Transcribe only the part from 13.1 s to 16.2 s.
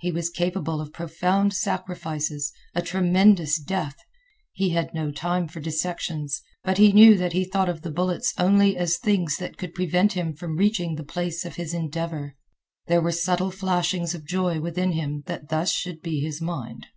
subtle flashings of joy within him that thus should be